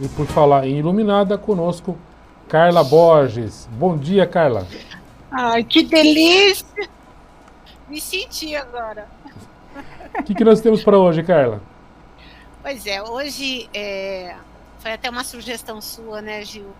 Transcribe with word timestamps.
E 0.00 0.08
por 0.08 0.26
falar 0.26 0.66
em 0.66 0.78
iluminada, 0.78 1.36
conosco 1.36 1.98
Carla 2.48 2.84
Borges. 2.84 3.68
Bom 3.72 3.96
dia, 3.96 4.26
Carla. 4.26 4.66
Ai, 5.30 5.64
que 5.64 5.82
delícia! 5.82 6.88
Me 7.88 8.00
senti 8.00 8.54
agora. 8.54 9.08
O 10.18 10.22
que, 10.22 10.34
que 10.34 10.44
nós 10.44 10.60
temos 10.60 10.82
para 10.84 10.98
hoje, 10.98 11.22
Carla? 11.22 11.60
Pois 12.62 12.86
é, 12.86 13.02
hoje 13.02 13.68
é, 13.72 14.36
foi 14.78 14.92
até 14.92 15.10
uma 15.10 15.24
sugestão 15.24 15.80
sua, 15.80 16.20
né, 16.20 16.44
Gil? 16.44 16.72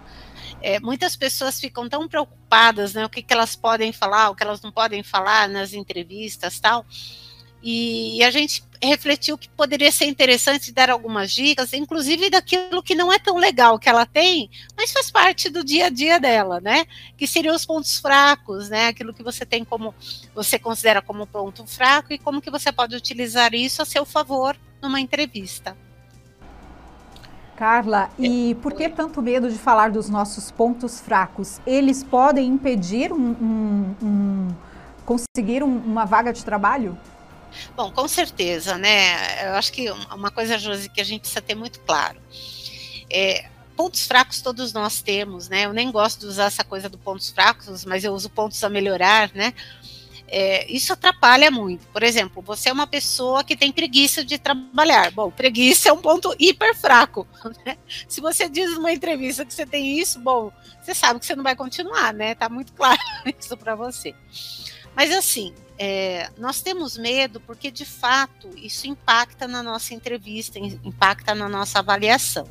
É, 0.61 0.79
muitas 0.81 1.17
pessoas 1.17 1.61
ficam 1.61 1.89
tão 1.89 2.09
preocupadas, 2.09 2.95
né, 2.95 3.05
o 3.05 3.09
que, 3.09 3.23
que 3.23 3.33
elas 3.33 3.57
podem 3.57 3.93
falar, 3.93 4.31
o 4.31 4.35
que 4.35 4.43
elas 4.43 4.63
não 4.63 4.73
podem 4.73 5.03
falar 5.03 5.49
nas 5.49 5.73
entrevistas, 5.73 6.61
tal. 6.61 6.85
E, 7.63 8.23
a 8.23 8.31
gente 8.31 8.63
refletiu 8.81 9.37
que 9.37 9.49
poderia 9.49 9.91
ser 9.91 10.07
interessante 10.07 10.73
dar 10.73 10.89
algumas 10.89 11.33
dicas, 11.33 11.73
inclusive 11.73 12.31
daquilo 12.31 12.83
que 12.83 12.95
não 12.95 13.13
é 13.13 13.19
tão 13.19 13.37
legal 13.37 13.79
que 13.79 13.89
ela 13.89 14.07
tem, 14.07 14.49
mas 14.77 14.93
faz 14.93 15.11
parte 15.11 15.51
do 15.51 15.65
dia 15.65 15.87
a 15.87 15.91
dia 15.91 16.21
dela, 16.21 16.61
né? 16.61 16.85
Que 17.17 17.27
seriam 17.27 17.57
os 17.57 17.67
pontos 17.67 17.99
fracos, 17.99 18.69
né? 18.69 18.87
Aquilo 18.87 19.13
que 19.13 19.23
você 19.23 19.45
tem 19.45 19.65
como 19.65 19.93
você 20.35 20.59
considera 20.59 21.03
como 21.03 21.27
ponto 21.27 21.67
fraco 21.67 22.13
e 22.13 22.19
como 22.19 22.41
que 22.41 22.51
você 22.51 22.71
pode 22.71 22.95
utilizar 22.95 23.53
isso 23.55 23.83
a 23.83 23.85
seu 23.85 24.05
favor 24.05 24.57
numa 24.81 25.01
entrevista. 25.01 25.77
Carla, 27.57 28.09
e 28.17 28.57
por 28.63 28.73
que 28.73 28.89
tanto 28.89 29.21
medo 29.21 29.51
de 29.51 29.59
falar 29.59 29.91
dos 29.91 30.09
nossos 30.09 30.53
pontos 30.53 31.01
fracos? 31.01 31.61
Eles 31.67 32.05
podem 32.05 32.47
impedir 32.47 33.13
um, 33.13 33.31
um, 33.31 33.97
um 34.01 34.49
conseguir 35.05 35.65
uma 35.65 36.05
vaga 36.05 36.33
de 36.33 36.45
trabalho? 36.45 36.97
Bom, 37.77 37.91
com 37.91 38.07
certeza, 38.09 38.77
né? 38.77 39.49
Eu 39.49 39.55
acho 39.55 39.73
que 39.73 39.91
uma 39.91 40.31
coisa, 40.31 40.59
Josi, 40.59 40.89
que 40.89 41.01
a 41.01 41.05
gente 41.05 41.23
precisa 41.23 41.41
ter 41.41 41.55
muito 41.55 41.81
claro. 41.81 42.21
É, 43.11 43.49
pontos 43.77 44.07
fracos 44.07 44.43
todos 44.43 44.73
nós 44.73 45.01
temos, 45.01 45.49
né? 45.49 45.67
Eu 45.67 45.73
nem 45.73 45.91
gosto 45.91 46.21
de 46.21 46.27
usar 46.27 46.47
essa 46.47 46.65
coisa 46.65 46.89
do 46.89 46.99
pontos 46.99 47.31
fracos, 47.31 47.85
mas 47.85 48.05
eu 48.05 48.13
uso 48.13 48.29
pontos 48.29 48.63
a 48.65 48.69
melhorar, 48.69 49.31
né? 49.35 49.55
É, 50.31 50.71
isso 50.71 50.93
atrapalha 50.93 51.51
muito. 51.51 51.87
Por 51.87 52.03
exemplo, 52.03 52.43
você 52.43 52.69
é 52.69 52.73
uma 52.73 52.87
pessoa 52.87 53.43
que 53.43 53.57
tem 53.57 53.73
preguiça 53.73 54.23
de 54.23 54.37
trabalhar. 54.37 55.11
Bom, 55.11 55.31
preguiça 55.31 55.89
é 55.89 55.93
um 55.93 56.03
ponto 56.03 56.35
hiper 56.39 56.75
fraco. 56.75 57.27
Né? 57.65 57.79
Se 58.07 58.21
você 58.21 58.49
diz 58.49 58.75
numa 58.75 58.93
entrevista 58.93 59.45
que 59.45 59.55
você 59.55 59.65
tem 59.65 59.99
isso, 59.99 60.21
bom, 60.21 60.53
você 60.83 60.95
sabe 60.95 61.19
que 61.19 61.27
você 61.27 61.35
não 61.35 61.43
vai 61.43 61.57
continuar, 61.57 62.13
né? 62.13 62.35
Tá 62.35 62.49
muito 62.49 62.73
claro 62.75 63.01
isso 63.39 63.57
para 63.57 63.75
você. 63.75 64.15
Mas 64.95 65.11
assim, 65.13 65.55
é, 65.79 66.31
nós 66.37 66.61
temos 66.61 66.99
medo 66.99 67.41
porque 67.41 67.71
de 67.71 67.85
fato 67.85 68.51
isso 68.57 68.89
impacta 68.89 69.47
na 69.47 69.63
nossa 69.63 69.95
entrevista, 69.95 70.59
impacta 70.59 71.35
na 71.35 71.49
nossa 71.49 71.79
avaliação. 71.79 72.49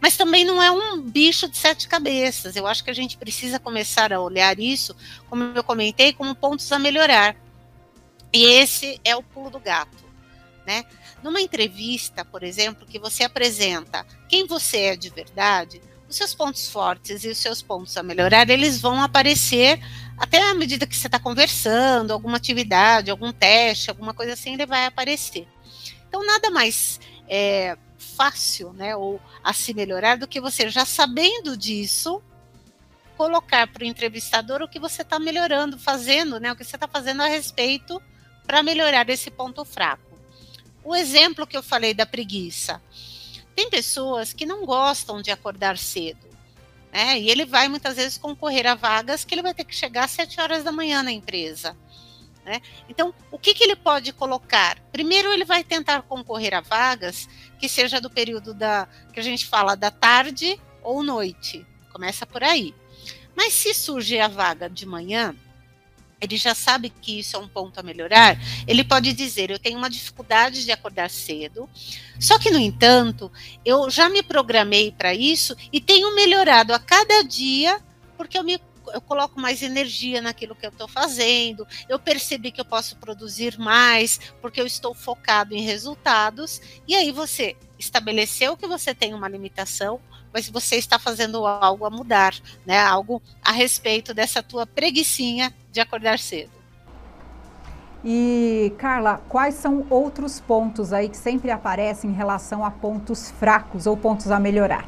Mas 0.00 0.16
também 0.16 0.44
não 0.44 0.62
é 0.62 0.70
um 0.70 1.00
bicho 1.00 1.48
de 1.48 1.56
sete 1.56 1.88
cabeças. 1.88 2.56
Eu 2.56 2.66
acho 2.66 2.84
que 2.84 2.90
a 2.90 2.94
gente 2.94 3.16
precisa 3.16 3.58
começar 3.58 4.12
a 4.12 4.20
olhar 4.20 4.58
isso, 4.60 4.94
como 5.30 5.44
eu 5.44 5.64
comentei, 5.64 6.12
como 6.12 6.34
pontos 6.34 6.70
a 6.70 6.78
melhorar. 6.78 7.34
E 8.30 8.44
esse 8.44 9.00
é 9.02 9.16
o 9.16 9.22
pulo 9.22 9.48
do 9.48 9.58
gato, 9.58 10.04
né? 10.66 10.84
Numa 11.22 11.40
entrevista, 11.40 12.22
por 12.24 12.42
exemplo, 12.42 12.86
que 12.86 12.98
você 12.98 13.24
apresenta 13.24 14.04
quem 14.28 14.46
você 14.46 14.78
é 14.78 14.96
de 14.96 15.08
verdade, 15.08 15.80
os 16.06 16.16
seus 16.16 16.34
pontos 16.34 16.68
fortes 16.68 17.24
e 17.24 17.28
os 17.28 17.38
seus 17.38 17.62
pontos 17.62 17.96
a 17.96 18.02
melhorar, 18.02 18.50
eles 18.50 18.80
vão 18.80 19.00
aparecer 19.00 19.80
até 20.16 20.50
à 20.50 20.54
medida 20.54 20.86
que 20.86 20.96
você 20.96 21.06
está 21.08 21.18
conversando, 21.18 22.12
alguma 22.12 22.36
atividade, 22.36 23.10
algum 23.10 23.32
teste, 23.32 23.90
alguma 23.90 24.14
coisa 24.14 24.34
assim, 24.34 24.54
ele 24.54 24.66
vai 24.66 24.86
aparecer. 24.86 25.46
Então, 26.08 26.24
nada 26.24 26.50
mais 26.50 27.00
é, 27.28 27.76
fácil, 27.98 28.72
né, 28.72 28.94
ou 28.94 29.20
a 29.42 29.52
se 29.52 29.74
melhorar 29.74 30.16
do 30.16 30.28
que 30.28 30.40
você 30.40 30.68
já 30.68 30.84
sabendo 30.84 31.56
disso, 31.56 32.22
colocar 33.16 33.66
para 33.66 33.82
o 33.82 33.86
entrevistador 33.86 34.62
o 34.62 34.68
que 34.68 34.78
você 34.78 35.02
está 35.02 35.18
melhorando, 35.18 35.78
fazendo, 35.78 36.38
né, 36.38 36.52
o 36.52 36.56
que 36.56 36.64
você 36.64 36.76
está 36.76 36.86
fazendo 36.86 37.22
a 37.22 37.26
respeito 37.26 38.00
para 38.46 38.62
melhorar 38.62 39.08
esse 39.08 39.30
ponto 39.30 39.64
fraco. 39.64 40.18
O 40.84 40.94
exemplo 40.94 41.46
que 41.46 41.56
eu 41.56 41.62
falei 41.62 41.94
da 41.94 42.04
preguiça. 42.04 42.80
Tem 43.56 43.70
pessoas 43.70 44.32
que 44.32 44.44
não 44.44 44.66
gostam 44.66 45.22
de 45.22 45.30
acordar 45.30 45.78
cedo. 45.78 46.23
Né? 46.94 47.18
E 47.18 47.28
ele 47.28 47.44
vai 47.44 47.66
muitas 47.66 47.96
vezes 47.96 48.16
concorrer 48.16 48.68
a 48.68 48.76
vagas 48.76 49.24
que 49.24 49.34
ele 49.34 49.42
vai 49.42 49.52
ter 49.52 49.64
que 49.64 49.74
chegar 49.74 50.04
às 50.04 50.12
7 50.12 50.40
horas 50.40 50.62
da 50.62 50.70
manhã 50.70 51.02
na 51.02 51.10
empresa. 51.10 51.76
Né? 52.44 52.60
Então, 52.88 53.12
o 53.32 53.38
que, 53.38 53.52
que 53.52 53.64
ele 53.64 53.74
pode 53.74 54.12
colocar? 54.12 54.78
Primeiro, 54.92 55.32
ele 55.32 55.44
vai 55.44 55.64
tentar 55.64 56.02
concorrer 56.02 56.54
a 56.54 56.60
vagas 56.60 57.28
que 57.58 57.68
seja 57.68 58.00
do 58.00 58.08
período 58.08 58.54
da 58.54 58.86
que 59.12 59.18
a 59.18 59.22
gente 59.24 59.44
fala 59.46 59.74
da 59.74 59.90
tarde 59.90 60.60
ou 60.84 61.02
noite. 61.02 61.66
Começa 61.92 62.24
por 62.24 62.44
aí. 62.44 62.72
Mas 63.34 63.54
se 63.54 63.74
surge 63.74 64.20
a 64.20 64.28
vaga 64.28 64.70
de 64.70 64.86
manhã, 64.86 65.34
ele 66.20 66.36
já 66.36 66.54
sabe 66.54 66.90
que 66.90 67.18
isso 67.18 67.36
é 67.36 67.38
um 67.38 67.48
ponto 67.48 67.78
a 67.78 67.82
melhorar, 67.82 68.38
ele 68.66 68.84
pode 68.84 69.12
dizer: 69.12 69.50
Eu 69.50 69.58
tenho 69.58 69.78
uma 69.78 69.90
dificuldade 69.90 70.64
de 70.64 70.72
acordar 70.72 71.10
cedo, 71.10 71.68
só 72.18 72.38
que, 72.38 72.50
no 72.50 72.58
entanto, 72.58 73.30
eu 73.64 73.90
já 73.90 74.08
me 74.08 74.22
programei 74.22 74.92
para 74.92 75.14
isso 75.14 75.56
e 75.72 75.80
tenho 75.80 76.14
melhorado 76.14 76.72
a 76.72 76.78
cada 76.78 77.22
dia, 77.22 77.80
porque 78.16 78.38
eu 78.38 78.44
me 78.44 78.58
eu 78.92 79.00
coloco 79.00 79.40
mais 79.40 79.62
energia 79.62 80.20
naquilo 80.20 80.54
que 80.54 80.66
eu 80.66 80.70
estou 80.70 80.86
fazendo, 80.86 81.66
eu 81.88 81.98
percebi 81.98 82.50
que 82.50 82.60
eu 82.60 82.64
posso 82.64 82.96
produzir 82.96 83.58
mais, 83.58 84.20
porque 84.42 84.60
eu 84.60 84.66
estou 84.66 84.94
focado 84.94 85.54
em 85.54 85.62
resultados, 85.62 86.60
e 86.86 86.94
aí 86.94 87.10
você 87.10 87.56
estabeleceu 87.84 88.56
que 88.56 88.66
você 88.66 88.94
tem 88.94 89.14
uma 89.14 89.28
limitação, 89.28 90.00
mas 90.32 90.48
você 90.48 90.76
está 90.76 90.98
fazendo 90.98 91.46
algo 91.46 91.84
a 91.84 91.90
mudar, 91.90 92.34
né? 92.66 92.80
Algo 92.80 93.22
a 93.42 93.52
respeito 93.52 94.12
dessa 94.12 94.42
tua 94.42 94.66
preguiçinha 94.66 95.54
de 95.70 95.80
acordar 95.80 96.18
cedo. 96.18 96.50
E 98.04 98.74
Carla, 98.76 99.22
quais 99.28 99.54
são 99.54 99.86
outros 99.88 100.38
pontos 100.38 100.92
aí 100.92 101.08
que 101.08 101.16
sempre 101.16 101.50
aparecem 101.50 102.10
em 102.10 102.14
relação 102.14 102.64
a 102.64 102.70
pontos 102.70 103.30
fracos 103.30 103.86
ou 103.86 103.96
pontos 103.96 104.30
a 104.30 104.38
melhorar? 104.38 104.86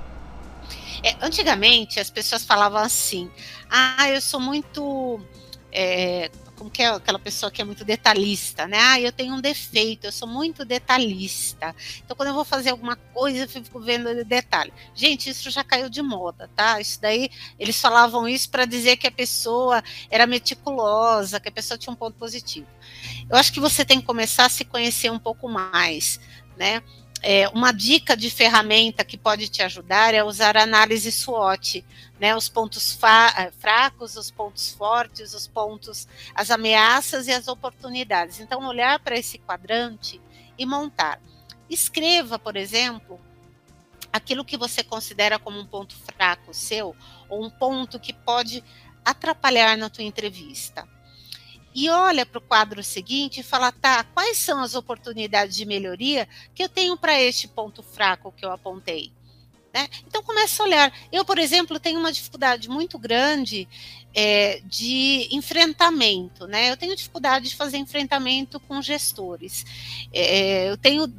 É, 1.03 1.17
antigamente 1.23 1.99
as 1.99 2.11
pessoas 2.11 2.45
falavam 2.45 2.81
assim: 2.81 3.31
ah, 3.71 4.11
eu 4.11 4.21
sou 4.21 4.41
muito 4.41 5.21
é, 5.73 6.31
como 6.57 6.71
que 6.71 6.83
é 6.83 6.89
aquela 6.89 7.19
pessoa 7.19 7.53
que 7.53 7.61
é 7.61 7.65
muito 7.65 7.85
detalhista, 7.85 8.67
né? 8.67 8.79
Ah, 8.79 9.01
eu 9.01 9.13
tenho 9.13 9.35
um 9.35 9.41
defeito, 9.41 10.07
eu 10.07 10.13
sou 10.13 10.27
muito 10.27 10.65
detalhista. 10.65 11.75
Então, 12.05 12.17
quando 12.17 12.31
eu 12.31 12.35
vou 12.35 12.45
fazer 12.45 12.71
alguma 12.71 12.97
coisa, 12.97 13.45
eu 13.45 13.49
fico 13.49 13.79
vendo 13.79 14.25
detalhe. 14.25 14.73
Gente, 14.95 15.31
isso 15.31 15.51
já 15.51 15.63
caiu 15.63 15.89
de 15.89 16.03
moda, 16.03 16.51
tá? 16.57 16.81
Isso 16.81 17.01
daí, 17.01 17.31
eles 17.59 17.81
falavam 17.81 18.27
isso 18.29 18.49
para 18.51 18.65
dizer 18.65 18.97
que 18.97 19.07
a 19.07 19.13
pessoa 19.13 19.83
era 20.11 20.27
meticulosa, 20.27 21.39
que 21.39 21.49
a 21.49 21.53
pessoa 21.53 21.77
tinha 21.79 21.93
um 21.93 21.97
ponto 21.97 22.17
positivo. 22.17 22.67
Eu 23.29 23.37
acho 23.37 23.53
que 23.53 23.61
você 23.61 23.85
tem 23.85 24.01
que 24.01 24.07
começar 24.07 24.47
a 24.47 24.51
se 24.51 24.65
conhecer 24.65 25.11
um 25.11 25.19
pouco 25.19 25.49
mais, 25.49 26.19
né? 26.57 26.83
É, 27.23 27.49
uma 27.49 27.73
dica 27.73 28.17
de 28.17 28.31
ferramenta 28.31 29.05
que 29.05 29.17
pode 29.17 29.49
te 29.49 29.63
ajudar 29.63 30.15
é 30.15 30.23
usar 30.23 30.57
a 30.57 30.63
análise 30.63 31.11
SWOT, 31.11 31.85
né, 32.21 32.35
os 32.35 32.49
pontos 32.49 32.99
eh, 33.37 33.51
fracos, 33.53 34.17
os 34.17 34.31
pontos 34.31 34.71
fortes, 34.73 35.35
os 35.35 35.47
pontos, 35.47 36.09
as 36.35 36.51
ameaças 36.51 37.27
e 37.27 37.33
as 37.33 37.49
oportunidades. 37.49 38.41
Então, 38.41 38.67
olhar 38.67 38.99
para 39.01 39.19
esse 39.19 39.39
quadrante 39.39 40.21
e 40.59 40.65
montar. 40.65 41.21
Escreva, 41.69 42.39
por 42.39 42.57
exemplo, 42.57 43.21
aquilo 44.13 44.45
que 44.45 44.57
você 44.57 44.83
considera 44.83 45.39
como 45.39 45.59
um 45.59 45.67
ponto 45.67 45.95
fraco 45.97 46.55
seu, 46.55 46.97
ou 47.29 47.45
um 47.45 47.51
ponto 47.51 48.01
que 48.01 48.13
pode 48.13 48.65
atrapalhar 49.05 49.77
na 49.77 49.91
tua 49.91 50.05
entrevista 50.05 50.89
e 51.79 51.91
olha 51.91 52.25
para 52.25 52.39
o 52.39 52.41
quadro 52.41 52.83
seguinte 52.83 53.41
e 53.41 53.43
fala, 53.43 53.71
tá, 53.71 54.03
quais 54.03 54.39
são 54.39 54.63
as 54.63 54.75
oportunidades 54.75 55.55
de 55.55 55.67
melhoria 55.67 56.27
que 56.55 56.63
eu 56.63 56.71
tenho 56.71 56.97
para 56.97 57.21
este 57.21 57.47
ponto 57.47 57.83
fraco 57.83 58.33
que 58.33 58.47
eu 58.47 58.51
apontei? 58.51 59.13
Né? 59.77 59.91
Então 60.07 60.23
começa 60.23 60.63
a 60.63 60.67
olhar. 60.67 60.93
Eu, 61.13 61.23
por 61.23 61.39
exemplo, 61.39 61.79
tenho 61.79 62.01
uma 62.01 62.11
dificuldade 62.11 62.67
muito 62.67 62.99
grande 62.99 63.69
é, 64.15 64.63
de 64.65 65.29
enfrentamento, 65.31 66.47
né? 66.47 66.71
Eu 66.71 66.79
tenho 66.79 66.97
dificuldade 66.97 67.51
de 67.51 67.55
fazer 67.55 67.77
enfrentamento 67.77 68.59
com 68.59 68.81
gestores. 68.81 69.67
É, 70.15 70.71
eu 70.71 70.79
tenho 70.79 71.13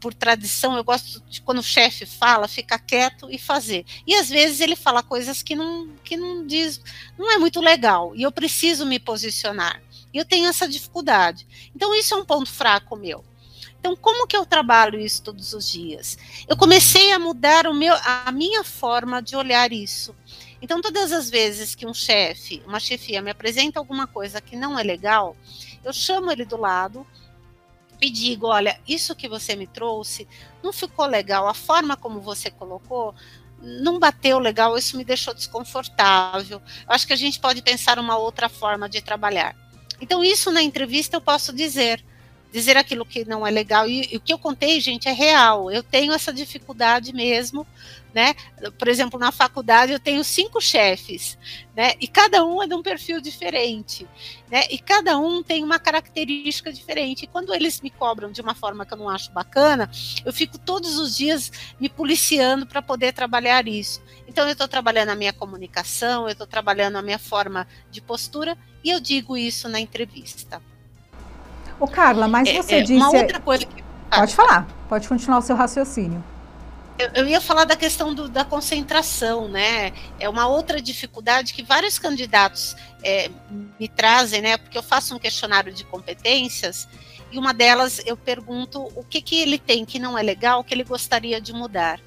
por 0.00 0.12
tradição, 0.12 0.76
eu 0.76 0.82
gosto 0.82 1.22
de 1.30 1.40
quando 1.42 1.58
o 1.58 1.62
chefe 1.62 2.04
fala, 2.04 2.48
ficar 2.48 2.80
quieto 2.80 3.30
e 3.30 3.38
fazer. 3.38 3.86
E 4.04 4.16
às 4.16 4.28
vezes 4.28 4.58
ele 4.58 4.74
fala 4.74 5.00
coisas 5.00 5.40
que 5.40 5.54
não, 5.54 5.88
que 6.02 6.16
não 6.16 6.44
diz, 6.44 6.80
não 7.16 7.30
é 7.30 7.38
muito 7.38 7.60
legal, 7.60 8.12
e 8.16 8.22
eu 8.24 8.32
preciso 8.32 8.84
me 8.84 8.98
posicionar. 8.98 9.80
E 10.12 10.18
eu 10.18 10.24
tenho 10.24 10.48
essa 10.48 10.66
dificuldade. 10.66 11.46
Então, 11.72 11.94
isso 11.94 12.14
é 12.14 12.16
um 12.16 12.24
ponto 12.24 12.50
fraco 12.50 12.96
meu. 12.96 13.24
Então, 13.82 13.96
como 13.96 14.28
que 14.28 14.36
eu 14.36 14.46
trabalho 14.46 15.00
isso 15.00 15.24
todos 15.24 15.52
os 15.52 15.68
dias? 15.68 16.16
Eu 16.46 16.56
comecei 16.56 17.10
a 17.10 17.18
mudar 17.18 17.66
o 17.66 17.74
meu, 17.74 17.92
a 18.04 18.30
minha 18.30 18.62
forma 18.62 19.20
de 19.20 19.34
olhar 19.34 19.72
isso. 19.72 20.14
Então, 20.62 20.80
todas 20.80 21.10
as 21.10 21.28
vezes 21.28 21.74
que 21.74 21.84
um 21.84 21.92
chefe, 21.92 22.62
uma 22.64 22.78
chefia 22.78 23.20
me 23.20 23.32
apresenta 23.32 23.80
alguma 23.80 24.06
coisa 24.06 24.40
que 24.40 24.54
não 24.54 24.78
é 24.78 24.84
legal, 24.84 25.36
eu 25.82 25.92
chamo 25.92 26.30
ele 26.30 26.44
do 26.44 26.56
lado 26.56 27.04
e 28.00 28.08
digo: 28.08 28.46
olha, 28.46 28.78
isso 28.86 29.16
que 29.16 29.28
você 29.28 29.56
me 29.56 29.66
trouxe 29.66 30.28
não 30.62 30.72
ficou 30.72 31.06
legal, 31.06 31.48
a 31.48 31.54
forma 31.54 31.96
como 31.96 32.20
você 32.20 32.52
colocou 32.52 33.12
não 33.60 33.98
bateu 33.98 34.38
legal, 34.38 34.78
isso 34.78 34.96
me 34.96 35.04
deixou 35.04 35.34
desconfortável. 35.34 36.62
Eu 36.86 36.94
acho 36.94 37.04
que 37.04 37.12
a 37.12 37.16
gente 37.16 37.40
pode 37.40 37.60
pensar 37.62 37.98
uma 37.98 38.16
outra 38.16 38.48
forma 38.48 38.88
de 38.88 39.02
trabalhar. 39.02 39.56
Então, 40.00 40.22
isso 40.22 40.52
na 40.52 40.62
entrevista 40.62 41.16
eu 41.16 41.20
posso 41.20 41.52
dizer 41.52 42.04
dizer 42.52 42.76
aquilo 42.76 43.06
que 43.06 43.24
não 43.24 43.46
é 43.46 43.50
legal. 43.50 43.88
E, 43.88 44.12
e, 44.12 44.16
o 44.18 44.20
que 44.20 44.32
eu 44.32 44.38
contei, 44.38 44.78
gente, 44.78 45.08
é 45.08 45.12
real. 45.12 45.70
Eu 45.70 45.82
tenho 45.82 46.12
essa 46.12 46.32
dificuldade 46.32 47.12
mesmo, 47.12 47.66
né? 48.12 48.34
Por 48.78 48.88
exemplo, 48.88 49.18
na 49.18 49.32
faculdade 49.32 49.92
eu 49.92 49.98
tenho 49.98 50.22
cinco 50.22 50.60
chefes, 50.60 51.38
né? 51.74 51.94
E 51.98 52.06
cada 52.06 52.44
um 52.44 52.62
é 52.62 52.66
de 52.66 52.74
um 52.74 52.82
perfil 52.82 53.22
diferente, 53.22 54.06
né? 54.50 54.64
E 54.70 54.78
cada 54.78 55.18
um 55.18 55.42
tem 55.42 55.64
uma 55.64 55.78
característica 55.78 56.70
diferente. 56.70 57.24
E 57.24 57.26
quando 57.26 57.54
eles 57.54 57.80
me 57.80 57.88
cobram 57.88 58.30
de 58.30 58.42
uma 58.42 58.54
forma 58.54 58.84
que 58.84 58.92
eu 58.92 58.98
não 58.98 59.08
acho 59.08 59.32
bacana, 59.32 59.90
eu 60.24 60.32
fico 60.32 60.58
todos 60.58 60.98
os 60.98 61.16
dias 61.16 61.50
me 61.80 61.88
policiando 61.88 62.66
para 62.66 62.82
poder 62.82 63.14
trabalhar 63.14 63.66
isso. 63.66 64.02
Então 64.28 64.44
eu 64.44 64.52
estou 64.52 64.68
trabalhando 64.68 65.08
a 65.08 65.14
minha 65.14 65.32
comunicação, 65.32 66.24
eu 66.24 66.32
estou 66.32 66.46
trabalhando 66.46 66.96
a 66.96 67.02
minha 67.02 67.18
forma 67.18 67.66
de 67.90 68.02
postura 68.02 68.58
e 68.84 68.90
eu 68.90 69.00
digo 69.00 69.38
isso 69.38 69.70
na 69.70 69.80
entrevista. 69.80 70.60
Ô, 71.82 71.88
Carla, 71.88 72.28
mas 72.28 72.48
é, 72.48 72.62
você 72.62 72.76
é, 72.76 72.80
disse. 72.80 72.92
Uma 72.92 73.10
outra 73.10 73.40
coisa 73.40 73.66
que... 73.66 73.82
Pode 74.08 74.36
falar, 74.36 74.68
pode 74.88 75.08
continuar 75.08 75.38
o 75.38 75.42
seu 75.42 75.56
raciocínio. 75.56 76.22
Eu, 76.96 77.10
eu 77.14 77.26
ia 77.26 77.40
falar 77.40 77.64
da 77.64 77.74
questão 77.74 78.14
do, 78.14 78.28
da 78.28 78.44
concentração, 78.44 79.48
né? 79.48 79.92
É 80.20 80.28
uma 80.28 80.46
outra 80.46 80.80
dificuldade 80.80 81.52
que 81.52 81.64
vários 81.64 81.98
candidatos 81.98 82.76
é, 83.02 83.28
me 83.80 83.88
trazem, 83.88 84.40
né? 84.40 84.56
Porque 84.56 84.78
eu 84.78 84.82
faço 84.82 85.12
um 85.16 85.18
questionário 85.18 85.72
de 85.72 85.82
competências 85.82 86.86
e 87.32 87.38
uma 87.38 87.52
delas 87.52 88.00
eu 88.06 88.16
pergunto 88.16 88.80
o 88.94 89.02
que, 89.02 89.20
que 89.20 89.40
ele 89.40 89.58
tem 89.58 89.84
que 89.84 89.98
não 89.98 90.16
é 90.16 90.22
legal, 90.22 90.62
que 90.62 90.72
ele 90.72 90.84
gostaria 90.84 91.40
de 91.40 91.52
mudar. 91.52 91.98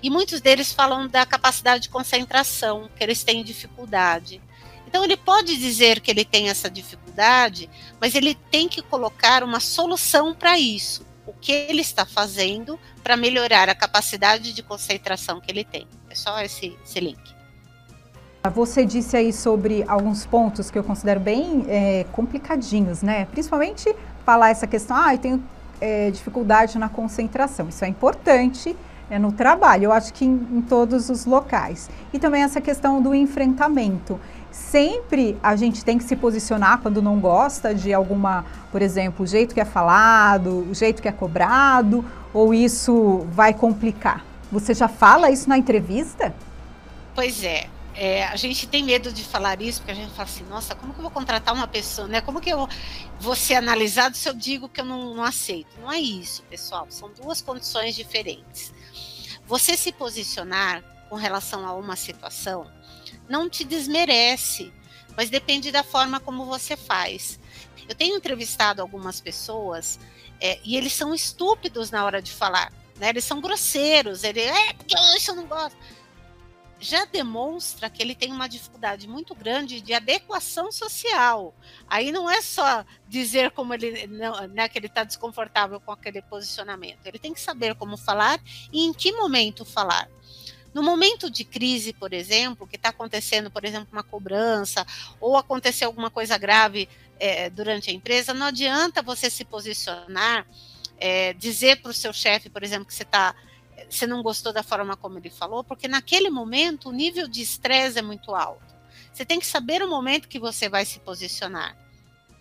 E 0.00 0.08
muitos 0.08 0.40
deles 0.40 0.72
falam 0.72 1.08
da 1.08 1.26
capacidade 1.26 1.82
de 1.82 1.88
concentração, 1.88 2.88
que 2.94 3.02
eles 3.02 3.24
têm 3.24 3.42
dificuldade. 3.42 4.40
Então, 4.88 5.04
ele 5.04 5.18
pode 5.18 5.58
dizer 5.58 6.00
que 6.00 6.10
ele 6.10 6.24
tem 6.24 6.48
essa 6.48 6.70
dificuldade, 6.70 7.68
mas 8.00 8.14
ele 8.14 8.34
tem 8.34 8.66
que 8.66 8.80
colocar 8.80 9.44
uma 9.44 9.60
solução 9.60 10.34
para 10.34 10.58
isso. 10.58 11.06
O 11.26 11.32
que 11.34 11.52
ele 11.52 11.82
está 11.82 12.06
fazendo 12.06 12.80
para 13.04 13.14
melhorar 13.14 13.68
a 13.68 13.74
capacidade 13.74 14.54
de 14.54 14.62
concentração 14.62 15.42
que 15.42 15.50
ele 15.50 15.62
tem. 15.62 15.86
É 16.08 16.14
só 16.14 16.40
esse, 16.40 16.74
esse 16.82 17.00
link. 17.00 17.20
Você 18.54 18.86
disse 18.86 19.14
aí 19.14 19.30
sobre 19.30 19.84
alguns 19.86 20.24
pontos 20.24 20.70
que 20.70 20.78
eu 20.78 20.82
considero 20.82 21.20
bem 21.20 21.66
é, 21.68 22.06
complicadinhos, 22.10 23.02
né? 23.02 23.26
Principalmente 23.26 23.94
falar 24.24 24.48
essa 24.48 24.66
questão, 24.66 24.96
ah, 24.96 25.12
eu 25.12 25.18
tenho 25.18 25.44
é, 25.82 26.10
dificuldade 26.10 26.78
na 26.78 26.88
concentração. 26.88 27.68
Isso 27.68 27.84
é 27.84 27.88
importante 27.88 28.74
é, 29.10 29.18
no 29.18 29.32
trabalho, 29.32 29.84
eu 29.84 29.92
acho 29.92 30.12
que 30.12 30.24
em, 30.24 30.48
em 30.52 30.60
todos 30.62 31.08
os 31.08 31.24
locais. 31.24 31.88
E 32.12 32.18
também 32.18 32.42
essa 32.42 32.60
questão 32.60 33.00
do 33.00 33.14
enfrentamento 33.14 34.20
sempre 34.58 35.38
a 35.42 35.56
gente 35.56 35.84
tem 35.84 35.96
que 35.96 36.04
se 36.04 36.16
posicionar 36.16 36.80
quando 36.80 37.00
não 37.00 37.18
gosta 37.18 37.74
de 37.74 37.94
alguma, 37.94 38.44
por 38.70 38.82
exemplo, 38.82 39.24
o 39.24 39.26
jeito 39.26 39.54
que 39.54 39.60
é 39.60 39.64
falado, 39.64 40.68
o 40.70 40.74
jeito 40.74 41.00
que 41.00 41.08
é 41.08 41.12
cobrado, 41.12 42.04
ou 42.34 42.52
isso 42.52 43.26
vai 43.30 43.54
complicar? 43.54 44.24
Você 44.50 44.74
já 44.74 44.88
fala 44.88 45.30
isso 45.30 45.48
na 45.48 45.56
entrevista? 45.56 46.34
Pois 47.14 47.42
é. 47.42 47.68
É, 47.94 48.26
a 48.26 48.36
gente 48.36 48.68
tem 48.68 48.84
medo 48.84 49.12
de 49.12 49.24
falar 49.24 49.60
isso, 49.60 49.80
porque 49.80 49.90
a 49.90 49.94
gente 49.94 50.10
fala 50.12 50.22
assim, 50.28 50.44
nossa, 50.44 50.72
como 50.74 50.92
que 50.92 51.00
eu 51.00 51.02
vou 51.02 51.10
contratar 51.10 51.52
uma 51.52 51.66
pessoa, 51.66 52.06
né? 52.06 52.20
Como 52.20 52.40
que 52.40 52.48
eu 52.48 52.68
vou 53.18 53.34
ser 53.34 53.54
analisado 53.54 54.16
se 54.16 54.28
eu 54.28 54.34
digo 54.34 54.68
que 54.68 54.80
eu 54.80 54.84
não, 54.84 55.16
não 55.16 55.24
aceito? 55.24 55.68
Não 55.80 55.90
é 55.90 55.98
isso, 55.98 56.44
pessoal. 56.44 56.86
São 56.90 57.10
duas 57.10 57.42
condições 57.42 57.96
diferentes. 57.96 58.72
Você 59.48 59.76
se 59.76 59.90
posicionar 59.90 60.84
com 61.08 61.16
relação 61.16 61.66
a 61.66 61.72
uma 61.72 61.96
situação 61.96 62.66
não 63.28 63.48
te 63.48 63.64
desmerece, 63.64 64.72
mas 65.16 65.30
depende 65.30 65.70
da 65.70 65.82
forma 65.82 66.20
como 66.20 66.44
você 66.46 66.76
faz. 66.76 67.38
Eu 67.88 67.94
tenho 67.94 68.16
entrevistado 68.16 68.82
algumas 68.82 69.20
pessoas 69.20 69.98
é, 70.40 70.60
e 70.64 70.76
eles 70.76 70.92
são 70.92 71.14
estúpidos 71.14 71.90
na 71.90 72.04
hora 72.04 72.22
de 72.22 72.32
falar, 72.32 72.72
né? 72.96 73.08
Eles 73.08 73.24
são 73.24 73.40
grosseiros, 73.40 74.24
ele 74.24 74.40
é 74.40 74.72
porque 74.74 74.96
eu, 74.96 75.16
isso 75.16 75.30
eu 75.30 75.36
não 75.36 75.46
gosto. 75.46 75.76
Já 76.80 77.04
demonstra 77.06 77.90
que 77.90 78.00
ele 78.00 78.14
tem 78.14 78.30
uma 78.30 78.48
dificuldade 78.48 79.08
muito 79.08 79.34
grande 79.34 79.80
de 79.80 79.92
adequação 79.92 80.70
social. 80.70 81.52
Aí 81.88 82.12
não 82.12 82.30
é 82.30 82.40
só 82.40 82.84
dizer 83.08 83.50
como 83.50 83.74
ele, 83.74 84.06
não, 84.06 84.46
né, 84.46 84.68
que 84.68 84.78
ele 84.78 84.86
está 84.86 85.02
desconfortável 85.02 85.80
com 85.80 85.90
aquele 85.90 86.22
posicionamento. 86.22 87.04
Ele 87.04 87.18
tem 87.18 87.34
que 87.34 87.40
saber 87.40 87.74
como 87.74 87.96
falar 87.96 88.40
e 88.72 88.84
em 88.84 88.92
que 88.92 89.10
momento 89.10 89.64
falar. 89.64 90.08
No 90.74 90.82
momento 90.82 91.30
de 91.30 91.44
crise, 91.44 91.92
por 91.92 92.12
exemplo, 92.12 92.66
que 92.66 92.76
está 92.76 92.90
acontecendo, 92.90 93.50
por 93.50 93.64
exemplo, 93.64 93.88
uma 93.90 94.02
cobrança, 94.02 94.86
ou 95.20 95.36
aconteceu 95.36 95.88
alguma 95.88 96.10
coisa 96.10 96.36
grave 96.36 96.88
é, 97.18 97.50
durante 97.50 97.90
a 97.90 97.92
empresa, 97.92 98.34
não 98.34 98.46
adianta 98.46 99.02
você 99.02 99.30
se 99.30 99.44
posicionar, 99.44 100.46
é, 100.98 101.32
dizer 101.32 101.80
para 101.80 101.90
o 101.90 101.94
seu 101.94 102.12
chefe, 102.12 102.50
por 102.50 102.62
exemplo, 102.62 102.86
que 102.86 102.94
você 102.94 103.02
está 103.02 103.34
você 103.88 104.06
não 104.06 104.22
gostou 104.22 104.52
da 104.52 104.62
forma 104.62 104.96
como 104.96 105.18
ele 105.18 105.30
falou, 105.30 105.62
porque 105.62 105.88
naquele 105.88 106.30
momento 106.30 106.88
o 106.88 106.92
nível 106.92 107.28
de 107.28 107.40
estresse 107.40 107.98
é 107.98 108.02
muito 108.02 108.34
alto. 108.34 108.74
Você 109.12 109.24
tem 109.24 109.38
que 109.38 109.46
saber 109.46 109.82
o 109.82 109.88
momento 109.88 110.28
que 110.28 110.38
você 110.38 110.68
vai 110.68 110.84
se 110.84 110.98
posicionar. 111.00 111.76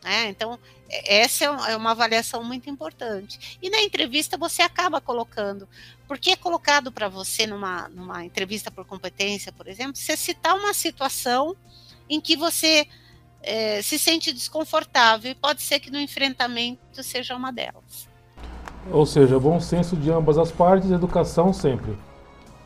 Né? 0.03 0.29
Então, 0.29 0.57
é, 0.89 1.21
essa 1.21 1.45
é, 1.45 1.71
é 1.73 1.77
uma 1.77 1.91
avaliação 1.91 2.44
muito 2.44 2.69
importante. 2.69 3.57
E 3.61 3.69
na 3.69 3.81
entrevista 3.81 4.38
você 4.38 4.61
acaba 4.61 5.01
colocando, 5.01 5.67
porque 6.07 6.31
é 6.31 6.35
colocado 6.35 6.91
para 6.91 7.09
você 7.09 7.45
numa, 7.45 7.88
numa 7.89 8.25
entrevista 8.25 8.71
por 8.71 8.85
competência, 8.85 9.51
por 9.51 9.67
exemplo, 9.67 9.95
você 9.95 10.15
citar 10.15 10.55
uma 10.55 10.73
situação 10.73 11.55
em 12.09 12.21
que 12.21 12.35
você 12.35 12.88
é, 13.44 13.81
se 13.81 13.99
sente 13.99 14.33
desconfortável, 14.33 15.31
e 15.31 15.35
pode 15.35 15.61
ser 15.61 15.79
que 15.79 15.91
no 15.91 15.99
enfrentamento 15.99 17.03
seja 17.03 17.35
uma 17.35 17.51
delas. 17.51 18.07
Ou 18.91 19.05
seja, 19.05 19.39
bom 19.39 19.59
senso 19.59 19.95
de 19.95 20.09
ambas 20.09 20.38
as 20.38 20.51
partes, 20.51 20.91
educação 20.91 21.51
sempre. 21.51 21.97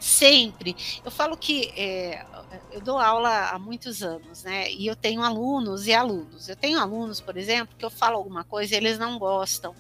Sempre. 0.01 0.75
Eu 1.05 1.11
falo 1.11 1.37
que 1.37 1.71
é, 1.77 2.25
eu 2.71 2.81
dou 2.81 2.97
aula 2.97 3.49
há 3.51 3.59
muitos 3.59 4.01
anos, 4.01 4.43
né? 4.43 4.71
E 4.71 4.87
eu 4.87 4.95
tenho 4.95 5.21
alunos 5.21 5.85
e 5.85 5.93
alunos. 5.93 6.49
Eu 6.49 6.55
tenho 6.55 6.79
alunos, 6.79 7.21
por 7.21 7.37
exemplo, 7.37 7.75
que 7.77 7.85
eu 7.85 7.89
falo 7.91 8.17
alguma 8.17 8.43
coisa 8.43 8.73
e 8.73 8.77
eles 8.77 8.97
não 8.97 9.19
gostam. 9.19 9.75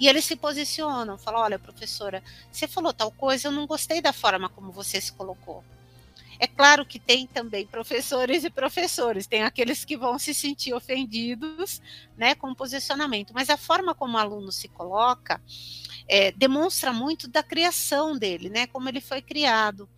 E 0.00 0.08
eles 0.08 0.24
se 0.24 0.36
posicionam, 0.36 1.18
falam: 1.18 1.42
olha, 1.42 1.58
professora, 1.58 2.22
você 2.50 2.66
falou 2.66 2.94
tal 2.94 3.10
coisa, 3.12 3.48
eu 3.48 3.52
não 3.52 3.66
gostei 3.66 4.00
da 4.00 4.10
forma 4.12 4.48
como 4.48 4.72
você 4.72 5.02
se 5.02 5.12
colocou. 5.12 5.62
É 6.38 6.46
claro 6.46 6.86
que 6.86 6.98
tem 6.98 7.26
também 7.26 7.66
professores 7.66 8.44
e 8.44 8.50
professores, 8.50 9.26
tem 9.26 9.42
aqueles 9.42 9.84
que 9.84 9.96
vão 9.96 10.18
se 10.18 10.32
sentir 10.32 10.72
ofendidos 10.72 11.82
né, 12.16 12.34
com 12.34 12.50
o 12.50 12.54
posicionamento, 12.54 13.32
mas 13.34 13.50
a 13.50 13.56
forma 13.56 13.94
como 13.94 14.16
o 14.16 14.20
aluno 14.20 14.52
se 14.52 14.68
coloca 14.68 15.40
é, 16.06 16.30
demonstra 16.32 16.92
muito 16.92 17.28
da 17.28 17.42
criação 17.42 18.16
dele, 18.16 18.48
né, 18.48 18.66
como 18.68 18.88
ele 18.88 19.00
foi 19.00 19.20
criado. 19.20 19.88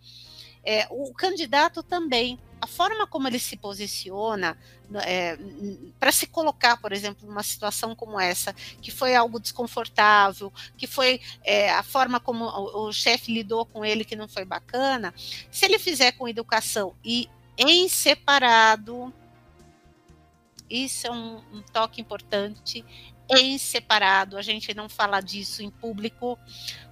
É, 0.63 0.87
o 0.91 1.13
candidato 1.13 1.81
também, 1.81 2.37
a 2.61 2.67
forma 2.67 3.07
como 3.07 3.27
ele 3.27 3.39
se 3.39 3.57
posiciona 3.57 4.55
é, 5.03 5.35
para 5.99 6.11
se 6.11 6.27
colocar, 6.27 6.77
por 6.77 6.93
exemplo, 6.93 7.27
numa 7.27 7.41
situação 7.41 7.95
como 7.95 8.19
essa, 8.19 8.53
que 8.81 8.91
foi 8.91 9.15
algo 9.15 9.39
desconfortável, 9.39 10.53
que 10.77 10.85
foi 10.85 11.19
é, 11.43 11.71
a 11.71 11.81
forma 11.81 12.19
como 12.19 12.45
o, 12.45 12.87
o 12.87 12.93
chefe 12.93 13.33
lidou 13.33 13.65
com 13.65 13.83
ele 13.83 14.05
que 14.05 14.15
não 14.15 14.27
foi 14.27 14.45
bacana, 14.45 15.13
se 15.49 15.65
ele 15.65 15.79
fizer 15.79 16.11
com 16.11 16.27
educação 16.27 16.93
e 17.03 17.27
em 17.57 17.89
separado, 17.89 19.11
isso 20.69 21.07
é 21.07 21.11
um, 21.11 21.37
um 21.51 21.61
toque 21.61 21.99
importante, 21.99 22.85
em 23.29 23.57
separado, 23.57 24.37
a 24.37 24.41
gente 24.41 24.73
não 24.73 24.87
fala 24.87 25.21
disso 25.21 25.63
em 25.63 25.69
público, 25.69 26.37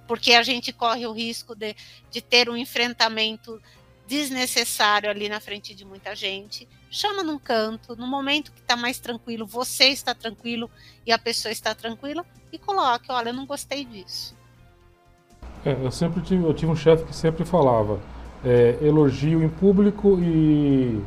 porque 0.06 0.32
a 0.32 0.42
gente 0.42 0.72
corre 0.72 1.06
o 1.06 1.12
risco 1.12 1.54
de, 1.54 1.76
de 2.10 2.20
ter 2.20 2.48
um 2.48 2.56
enfrentamento 2.56 3.62
desnecessário 4.10 5.08
ali 5.08 5.28
na 5.28 5.38
frente 5.38 5.72
de 5.72 5.84
muita 5.84 6.16
gente. 6.16 6.68
Chama 6.90 7.22
num 7.22 7.38
canto, 7.38 7.94
no 7.94 8.08
momento 8.08 8.50
que 8.50 8.60
está 8.60 8.76
mais 8.76 8.98
tranquilo, 8.98 9.46
você 9.46 9.84
está 9.84 10.12
tranquilo 10.12 10.68
e 11.06 11.12
a 11.12 11.18
pessoa 11.18 11.52
está 11.52 11.72
tranquila, 11.76 12.26
e 12.52 12.58
coloque: 12.58 13.12
olha, 13.12 13.28
eu 13.28 13.34
não 13.34 13.46
gostei 13.46 13.84
disso. 13.84 14.36
É, 15.64 15.76
eu 15.80 15.92
sempre 15.92 16.20
tive, 16.22 16.44
eu 16.44 16.52
tive 16.52 16.72
um 16.72 16.76
chefe 16.76 17.04
que 17.04 17.14
sempre 17.14 17.44
falava 17.44 18.00
é, 18.44 18.76
elogio 18.82 19.44
em 19.44 19.48
público 19.48 20.18
e 20.20 21.00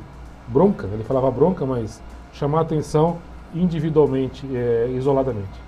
bronca. 0.48 0.88
Ele 0.88 1.03
falava 1.03 1.29
bronca, 1.29 1.65
mas 1.65 2.01
chamar 2.31 2.62
atenção 2.62 3.22
individualmente, 3.53 4.48
é, 4.55 4.89
isoladamente. 4.95 5.60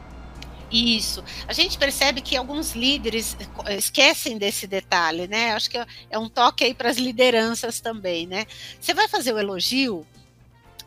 Isso. 0.71 1.23
A 1.47 1.53
gente 1.53 1.77
percebe 1.77 2.21
que 2.21 2.35
alguns 2.35 2.73
líderes 2.73 3.37
esquecem 3.77 4.37
desse 4.37 4.65
detalhe, 4.65 5.27
né? 5.27 5.53
Acho 5.53 5.69
que 5.69 5.77
é 6.09 6.17
um 6.17 6.27
toque 6.27 6.63
aí 6.63 6.73
para 6.73 6.89
as 6.89 6.97
lideranças 6.97 7.79
também, 7.79 8.25
né? 8.25 8.45
Você 8.79 8.93
vai 8.93 9.07
fazer 9.07 9.33
o 9.33 9.37
elogio, 9.37 10.05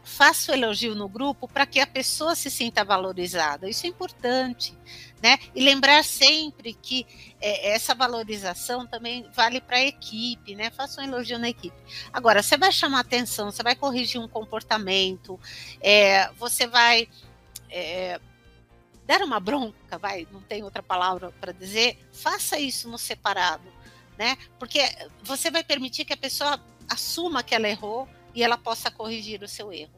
faça 0.03 0.51
o 0.51 0.55
elogio 0.55 0.95
no 0.95 1.09
grupo 1.09 1.47
para 1.47 1.67
que 1.67 1.79
a 1.79 1.87
pessoa 1.87 2.35
se 2.35 2.51
sinta 2.51 2.85
valorizada. 2.85 3.69
Isso 3.69 3.87
é 3.87 3.89
importante. 3.89 4.75
Né? 5.21 5.37
E 5.53 5.61
lembrar 5.61 6.05
sempre 6.05 6.73
que 6.75 7.05
é, 7.41 7.73
essa 7.73 7.93
valorização 7.93 8.87
também 8.87 9.27
vale 9.35 9.61
para 9.61 9.79
a 9.79 9.85
equipe, 9.85 10.55
né? 10.55 10.71
Faça 10.71 11.01
um 11.01 11.05
elogio 11.05 11.41
na 11.41 11.49
equipe. 11.49 11.77
Agora, 12.13 12.41
você 12.41 12.57
vai 12.57 12.71
chamar 12.71 13.01
atenção, 13.01 13.51
você 13.51 13.61
vai 13.61 13.75
corrigir 13.75 14.21
um 14.21 14.29
comportamento, 14.29 15.39
é, 15.81 16.31
você 16.39 16.69
vai 16.69 17.09
é, 17.69 18.21
dar 19.09 19.23
uma 19.23 19.41
bronca, 19.41 19.97
vai, 19.99 20.29
não 20.31 20.43
tem 20.43 20.63
outra 20.63 20.83
palavra 20.83 21.33
para 21.41 21.51
dizer, 21.51 21.99
faça 22.13 22.59
isso 22.59 22.91
no 22.91 22.99
separado, 22.99 23.65
né? 24.19 24.37
Porque 24.59 24.81
você 25.23 25.51
vai 25.51 25.65
permitir 25.65 26.05
que 26.05 26.13
a 26.13 26.17
pessoa 26.17 26.61
assuma 26.87 27.43
que 27.43 27.55
ela 27.55 27.67
errou 27.67 28.07
e 28.35 28.43
ela 28.43 28.59
possa 28.59 28.91
corrigir 28.91 29.43
o 29.43 29.49
seu 29.49 29.73
erro. 29.73 29.91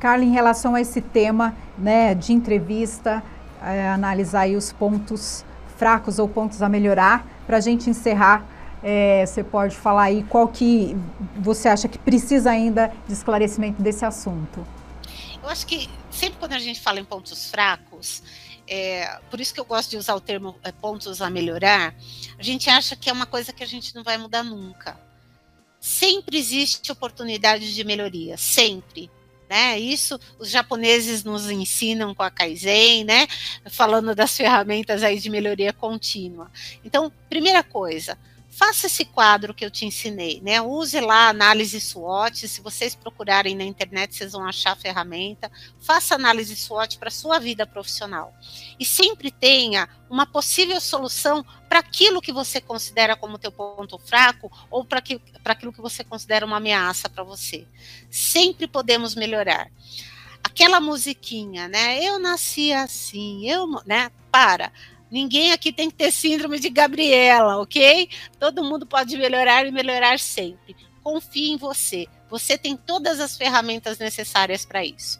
Carla, 0.00 0.24
em 0.24 0.32
relação 0.32 0.74
a 0.74 0.80
esse 0.80 1.00
tema 1.00 1.56
né, 1.76 2.12
de 2.12 2.32
entrevista, 2.32 3.22
é, 3.62 3.88
analisar 3.88 4.40
aí 4.40 4.56
os 4.56 4.72
pontos 4.72 5.44
fracos 5.76 6.18
ou 6.18 6.28
pontos 6.28 6.60
a 6.60 6.68
melhorar, 6.68 7.24
para 7.46 7.58
a 7.58 7.60
gente 7.60 7.88
encerrar, 7.88 8.44
é, 8.82 9.24
você 9.24 9.44
pode 9.44 9.76
falar 9.76 10.04
aí 10.04 10.24
qual 10.24 10.48
que 10.48 10.96
você 11.36 11.68
acha 11.68 11.86
que 11.86 11.98
precisa 11.98 12.50
ainda 12.50 12.92
de 13.06 13.12
esclarecimento 13.12 13.80
desse 13.80 14.04
assunto. 14.04 14.66
Eu 15.40 15.48
acho 15.48 15.66
que 15.66 15.88
sempre 16.18 16.38
quando 16.38 16.52
a 16.52 16.58
gente 16.58 16.80
fala 16.80 16.98
em 16.98 17.04
pontos 17.04 17.48
fracos, 17.48 18.22
é, 18.66 19.18
por 19.30 19.40
isso 19.40 19.54
que 19.54 19.60
eu 19.60 19.64
gosto 19.64 19.90
de 19.90 19.96
usar 19.96 20.14
o 20.14 20.20
termo 20.20 20.58
é, 20.62 20.72
pontos 20.72 21.22
a 21.22 21.30
melhorar, 21.30 21.94
a 22.38 22.42
gente 22.42 22.68
acha 22.68 22.96
que 22.96 23.08
é 23.08 23.12
uma 23.12 23.24
coisa 23.24 23.52
que 23.52 23.62
a 23.62 23.66
gente 23.66 23.94
não 23.94 24.02
vai 24.02 24.18
mudar 24.18 24.42
nunca. 24.42 24.98
Sempre 25.80 26.36
existe 26.36 26.90
oportunidade 26.90 27.72
de 27.72 27.84
melhoria, 27.84 28.36
sempre. 28.36 29.08
Né? 29.48 29.78
Isso 29.78 30.20
os 30.38 30.50
japoneses 30.50 31.24
nos 31.24 31.48
ensinam 31.48 32.14
com 32.14 32.22
a 32.22 32.30
Kaizen, 32.30 33.04
né? 33.04 33.26
Falando 33.70 34.14
das 34.14 34.36
ferramentas 34.36 35.02
aí 35.02 35.18
de 35.18 35.30
melhoria 35.30 35.72
contínua. 35.72 36.50
Então, 36.84 37.10
primeira 37.30 37.62
coisa, 37.62 38.18
faça 38.58 38.88
esse 38.88 39.04
quadro 39.04 39.54
que 39.54 39.64
eu 39.64 39.70
te 39.70 39.86
ensinei, 39.86 40.40
né? 40.40 40.60
Use 40.60 40.98
lá 40.98 41.28
análise 41.28 41.80
SWOT. 41.80 42.48
Se 42.48 42.60
vocês 42.60 42.92
procurarem 42.92 43.54
na 43.54 43.62
internet, 43.62 44.16
vocês 44.16 44.32
vão 44.32 44.44
achar 44.44 44.72
a 44.72 44.76
ferramenta. 44.76 45.48
Faça 45.78 46.16
análise 46.16 46.56
SWOT 46.56 46.98
para 46.98 47.08
sua 47.08 47.38
vida 47.38 47.64
profissional. 47.64 48.34
E 48.76 48.84
sempre 48.84 49.30
tenha 49.30 49.88
uma 50.10 50.26
possível 50.26 50.80
solução 50.80 51.46
para 51.68 51.78
aquilo 51.78 52.20
que 52.20 52.32
você 52.32 52.60
considera 52.60 53.14
como 53.14 53.38
teu 53.38 53.52
ponto 53.52 53.96
fraco 53.96 54.50
ou 54.68 54.84
para 54.84 54.98
aquilo 54.98 55.72
que 55.72 55.80
você 55.80 56.02
considera 56.02 56.44
uma 56.44 56.56
ameaça 56.56 57.08
para 57.08 57.22
você. 57.22 57.64
Sempre 58.10 58.66
podemos 58.66 59.14
melhorar. 59.14 59.70
Aquela 60.42 60.80
musiquinha, 60.80 61.68
né? 61.68 62.02
Eu 62.02 62.18
nasci 62.18 62.72
assim, 62.72 63.48
eu, 63.48 63.68
né? 63.86 64.10
Para 64.32 64.72
Ninguém 65.10 65.52
aqui 65.52 65.72
tem 65.72 65.90
que 65.90 65.96
ter 65.96 66.10
síndrome 66.10 66.60
de 66.60 66.68
Gabriela, 66.68 67.60
ok? 67.60 68.08
Todo 68.38 68.64
mundo 68.64 68.86
pode 68.86 69.16
melhorar 69.16 69.66
e 69.66 69.70
melhorar 69.70 70.18
sempre. 70.18 70.76
Confie 71.02 71.50
em 71.50 71.56
você. 71.56 72.06
Você 72.28 72.58
tem 72.58 72.76
todas 72.76 73.20
as 73.20 73.36
ferramentas 73.36 73.98
necessárias 73.98 74.66
para 74.66 74.84
isso. 74.84 75.18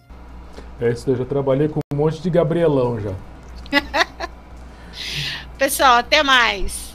É 0.81 0.91
isso, 0.91 1.09
eu 1.11 1.17
já 1.17 1.25
trabalhei 1.25 1.69
com 1.69 1.81
um 1.93 1.97
monte 1.97 2.21
de 2.21 2.29
Gabrielão 2.29 3.01
já. 3.01 3.15
Pessoal, 5.59 5.97
até 5.97 6.23
mais. 6.23 6.88